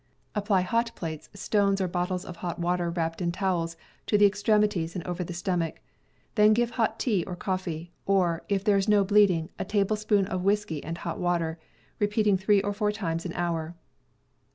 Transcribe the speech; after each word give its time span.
Apply 0.33 0.61
hot 0.61 0.89
plates, 0.95 1.29
stones, 1.35 1.79
or 1.79 1.87
bottles 1.87 2.25
of 2.25 2.37
hot 2.37 2.57
water, 2.57 2.89
wrapped 2.89 3.21
in 3.21 3.31
towels, 3.31 3.77
to 4.07 4.17
the 4.17 4.27
extremi 4.27 4.67
ties 4.67 4.95
and 4.95 5.05
over 5.05 5.23
the 5.23 5.31
stomach. 5.31 5.79
Then 6.33 6.53
give 6.55 6.71
hot 6.71 6.99
tea 6.99 7.23
or 7.27 7.35
coffee, 7.35 7.91
or, 8.07 8.41
if 8.49 8.63
there 8.63 8.77
is 8.77 8.89
no 8.89 9.03
bleeding, 9.03 9.51
a 9.59 9.63
tablespoonful 9.63 10.33
of 10.33 10.43
whiskey 10.43 10.83
and 10.83 10.97
hot 10.97 11.19
water, 11.19 11.59
repeating 11.99 12.35
three 12.35 12.63
or 12.63 12.73
four 12.73 12.91
times 12.91 13.27
an 13.27 13.33
hour. 13.33 13.75